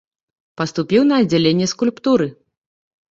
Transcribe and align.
Паступіў 0.61 1.01
на 1.09 1.19
аддзяленне 1.23 1.67
скульптуры. 1.73 2.27